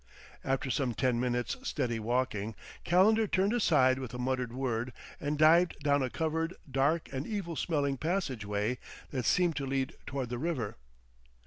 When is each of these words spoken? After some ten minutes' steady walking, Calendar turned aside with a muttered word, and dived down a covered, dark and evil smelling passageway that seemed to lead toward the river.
After 0.43 0.71
some 0.71 0.95
ten 0.95 1.19
minutes' 1.19 1.57
steady 1.61 1.99
walking, 1.99 2.55
Calendar 2.83 3.27
turned 3.27 3.53
aside 3.53 3.99
with 3.99 4.15
a 4.15 4.17
muttered 4.17 4.51
word, 4.51 4.93
and 5.19 5.37
dived 5.37 5.77
down 5.83 6.01
a 6.01 6.09
covered, 6.09 6.55
dark 6.71 7.07
and 7.13 7.27
evil 7.27 7.55
smelling 7.55 7.97
passageway 7.97 8.79
that 9.11 9.25
seemed 9.25 9.55
to 9.57 9.65
lead 9.67 9.93
toward 10.07 10.29
the 10.29 10.39
river. 10.39 10.75